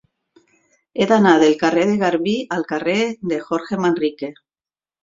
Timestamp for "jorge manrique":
3.51-4.35